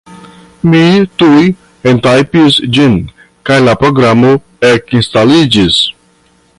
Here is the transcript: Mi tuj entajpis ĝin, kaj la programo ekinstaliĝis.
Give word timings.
Mi 0.69 0.79
tuj 1.23 1.43
entajpis 1.91 2.57
ĝin, 2.77 2.97
kaj 3.51 3.61
la 3.67 3.77
programo 3.83 4.35
ekinstaliĝis. 4.75 5.81